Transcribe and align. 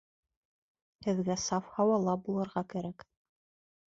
Һеҙгә 1.07 1.35
саф 1.41 1.67
һауала 1.75 2.15
булырға 2.29 2.65
кәрәк. 2.73 3.07